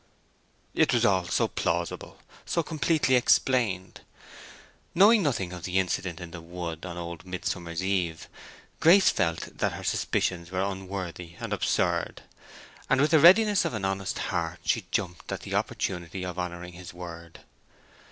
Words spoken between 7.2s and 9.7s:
Midsummer eve, Grace felt